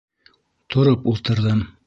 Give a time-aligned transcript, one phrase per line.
[0.75, 1.65] Тороп ултырҙым.